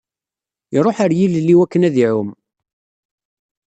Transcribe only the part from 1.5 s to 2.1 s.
i waken ad